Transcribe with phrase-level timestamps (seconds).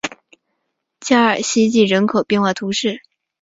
[0.99, 3.03] 加尔希济人口变化图示